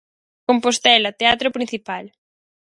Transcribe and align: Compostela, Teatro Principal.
Compostela, 0.49 1.15
Teatro 1.19 1.49
Principal. 1.57 2.05